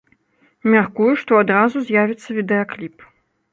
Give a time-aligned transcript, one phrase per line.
[0.75, 3.09] Мяркую, што адразу з'явіцца відэакліп.